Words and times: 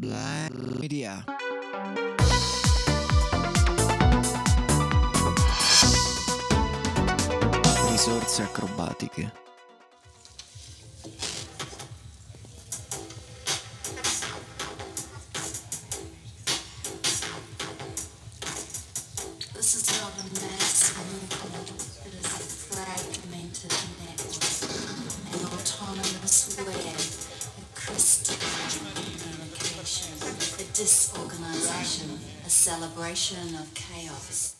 Black 0.00 0.50
Media. 0.78 1.22
Risorse 7.90 8.42
acrobatiche. 8.44 9.49
Celebration 32.80 33.54
of 33.56 33.74
chaos. 33.74 34.59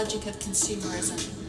logic 0.00 0.26
of 0.28 0.38
consumerism 0.38 1.39